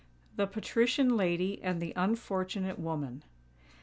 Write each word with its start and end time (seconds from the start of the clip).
THE 0.35 0.47
PATRICIAN 0.47 1.15
LADY 1.15 1.61
AND 1.61 1.79
THE 1.79 1.95
UNFORTUNATE 1.95 2.79
WOMAN. 2.79 3.23